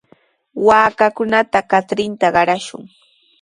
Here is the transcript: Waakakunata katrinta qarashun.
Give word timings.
Waakakunata 0.67 1.59
katrinta 1.71 2.27
qarashun. 2.35 2.83